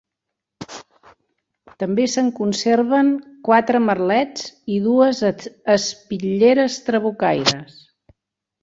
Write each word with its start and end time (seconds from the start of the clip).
També 1.83 2.07
se'n 2.13 2.31
conserven 2.39 3.11
quatre 3.51 3.83
merlets 3.85 4.49
i 4.77 4.81
dues 4.89 5.23
espitlleres 5.77 6.81
trabucaires. 6.91 7.81